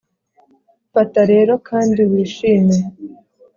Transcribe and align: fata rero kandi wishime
fata 0.93 1.19
rero 1.31 1.53
kandi 1.67 2.01
wishime 2.11 2.77